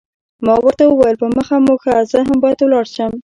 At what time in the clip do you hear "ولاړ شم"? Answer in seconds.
2.61-3.11